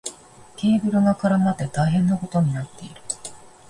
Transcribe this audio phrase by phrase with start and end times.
[0.55, 2.99] ケーブルが絡まって大変なことになっている。